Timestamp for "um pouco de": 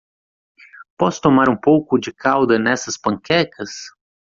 1.47-2.11